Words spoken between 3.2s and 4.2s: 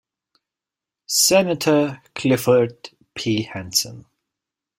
Hansen.